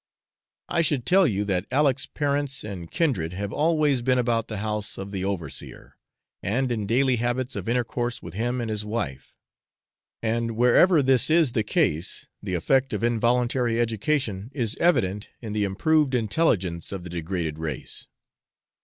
[0.67, 4.97] I should tell you that Aleck's parents and kindred have always been about the house
[4.97, 5.95] of the overseer,
[6.41, 9.37] and in daily habits of intercourse with him and his wife;
[10.23, 15.65] and wherever this is the case the effect of involuntary education is evident in the
[15.65, 18.07] improved intelligence of the degraded race.